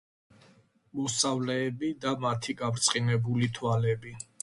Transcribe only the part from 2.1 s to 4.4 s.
მათი გაბრწყინებული თვალები